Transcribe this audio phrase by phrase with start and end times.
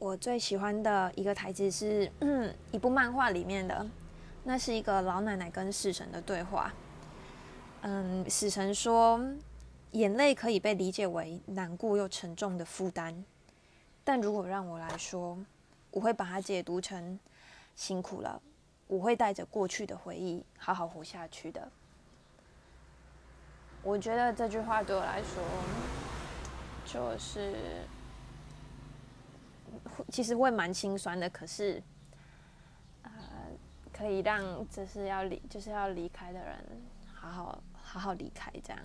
[0.00, 2.10] 我最喜欢的一个台词是
[2.72, 3.86] 一部漫画里面的，
[4.44, 6.72] 那是一个老奶奶跟死神的对话。
[7.82, 9.20] 嗯，死神说，
[9.90, 13.14] 眼泪可以被理解为难过又沉重的负担，
[14.02, 15.36] 但如果让我来说，
[15.90, 17.20] 我会把它解读成
[17.76, 18.40] 辛苦了，
[18.86, 21.70] 我会带着过去的回忆好好活下去的。
[23.82, 25.42] 我觉得这句话对我来说，
[26.86, 27.54] 就是。
[30.08, 31.82] 其实会蛮心酸的，可是，
[33.02, 33.10] 呃，
[33.92, 36.56] 可以让就是要离就是要离开的人
[37.12, 38.80] 好好好好离开这样。